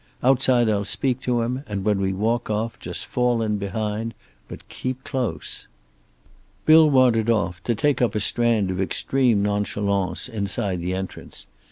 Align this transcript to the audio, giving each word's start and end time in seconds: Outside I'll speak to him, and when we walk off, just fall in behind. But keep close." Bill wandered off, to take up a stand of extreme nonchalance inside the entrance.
Outside 0.23 0.67
I'll 0.67 0.83
speak 0.83 1.21
to 1.21 1.41
him, 1.43 1.63
and 1.67 1.85
when 1.85 2.01
we 2.01 2.11
walk 2.11 2.49
off, 2.49 2.79
just 2.79 3.05
fall 3.05 3.43
in 3.43 3.59
behind. 3.59 4.15
But 4.47 4.67
keep 4.67 5.03
close." 5.03 5.67
Bill 6.65 6.89
wandered 6.89 7.29
off, 7.29 7.61
to 7.65 7.75
take 7.75 8.01
up 8.01 8.15
a 8.15 8.19
stand 8.19 8.71
of 8.71 8.81
extreme 8.81 9.43
nonchalance 9.43 10.27
inside 10.27 10.79
the 10.79 10.95
entrance. 10.95 11.45